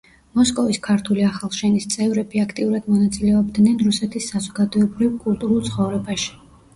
[0.37, 6.33] მოსკოვის ქართული ახალშენის წევრები აქტიურად მონაწილეობდნენ რუსეთის საზოგადოებრივ-კულტურულ ცხოვრებაში.